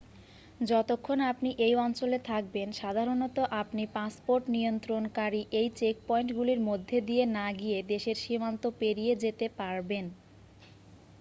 [0.61, 8.17] যতক্ষণ আপনি এই অঞ্চলে থাকবেন সাধারণত আপনি পাসপোর্টনিয়ন্ত্রণকারী এই চেকপয়েন্টগুলির মধ্যে দিয়ে না গিয়ে দেশের
[8.23, 10.05] সীমান্ত পেরিয়েযেতে পারবেন